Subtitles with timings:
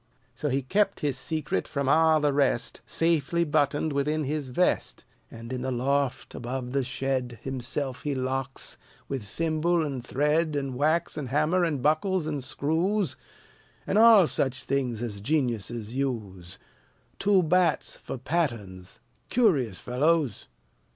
[0.33, 5.53] So he kept his secret from all the rest, Safely buttoned within his vest; And
[5.53, 11.17] in the loft above the shed Himself he locks, with thimble and thread And wax
[11.19, 13.15] and hammer and buckles and screws,
[13.85, 16.57] And all such things as geniuses use;
[17.19, 20.47] Two bats for patterns, curious fellows!